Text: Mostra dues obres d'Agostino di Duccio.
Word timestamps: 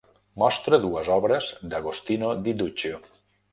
Mostra 0.43 0.79
dues 0.85 1.11
obres 1.17 1.51
d'Agostino 1.75 2.33
di 2.43 2.57
Duccio. 2.65 3.03